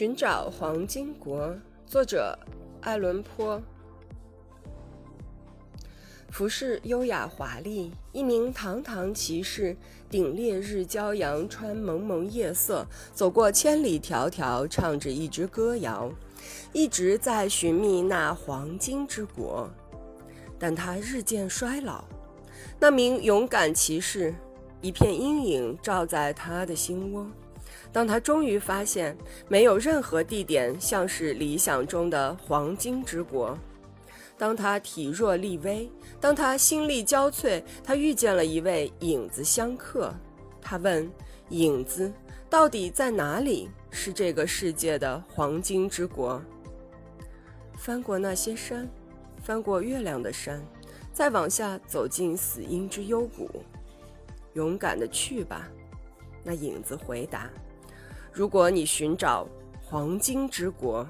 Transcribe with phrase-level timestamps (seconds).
[0.00, 1.54] 寻找黄金国，
[1.84, 2.34] 作者
[2.80, 3.60] 爱伦坡。
[6.30, 9.76] 服饰优雅华丽，一名堂堂骑士
[10.08, 16.10] 顶烈日骄阳，穿蒙蒙夜色，走过千里迢迢，唱着一支歌谣，
[16.72, 19.68] 一直在寻觅那黄金之国。
[20.58, 22.02] 但他日渐衰老。
[22.78, 24.34] 那名勇敢骑士，
[24.80, 27.26] 一片阴影照在他的心窝。
[27.92, 29.16] 当他终于发现
[29.48, 33.58] 没有任何地点像是理想中的黄金之国，
[34.38, 40.14] 当他体弱力微，当他心力交瘁，他遇见了一位影子相客。
[40.62, 41.10] 他问
[41.50, 42.12] ：“影子
[42.48, 43.68] 到底在哪里？
[43.90, 46.40] 是这个世界的黄金之国？”
[47.76, 48.88] 翻过那些山，
[49.42, 50.62] 翻过月亮的山，
[51.12, 53.50] 再往下走进死荫之幽谷，
[54.52, 55.68] 勇敢的去吧。
[56.42, 57.50] 那影子回答。
[58.32, 59.46] 如果你寻找
[59.82, 61.06] 黄金之国。